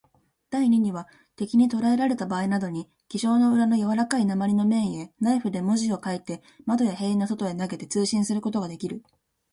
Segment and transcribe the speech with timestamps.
[0.49, 9.03] 第二には、敵にとらえられたばあいなどに、記章の裏のやわらかい鉛の面へ、ナイフで文字を書いて、窓や塀の外へ投げて、通信することができる。